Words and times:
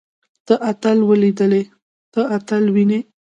تۀ 0.47 0.53
اتل 0.71 0.97
وليدلې. 1.09 1.61
ته 2.13 2.21
اتل 2.35 2.63
وينې؟ 2.75 2.99